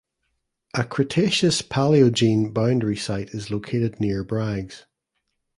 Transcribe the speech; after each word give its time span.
A 0.73 0.83
Cretaceous–Paleogene 0.83 2.51
boundary 2.51 2.97
site 2.97 3.35
is 3.35 3.51
located 3.51 3.99
near 4.01 4.25
Braggs. 4.25 4.85